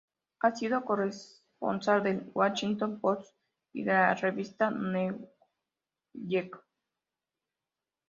[0.39, 3.35] Ha sido corresponsal del "Washington Post"
[3.71, 6.57] y de la revista "Newsweek".